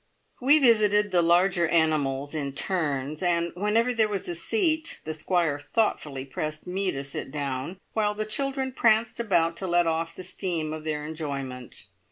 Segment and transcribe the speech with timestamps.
[0.41, 5.59] We visited the larger animals in turns, and whenever there was a seat the Squire
[5.59, 10.23] thoughtfully pressed me to sit down, while the children pranced about to let off the
[10.23, 11.85] steam of their enjoyment.